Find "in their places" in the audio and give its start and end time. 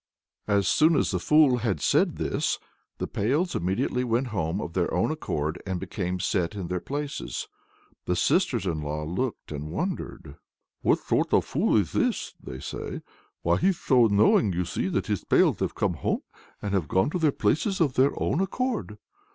6.55-7.47